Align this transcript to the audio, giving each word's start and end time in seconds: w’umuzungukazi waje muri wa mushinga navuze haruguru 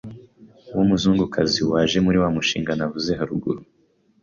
w’umuzungukazi 0.75 1.61
waje 1.71 1.97
muri 2.05 2.17
wa 2.23 2.29
mushinga 2.35 2.71
navuze 2.79 3.11
haruguru 3.19 3.61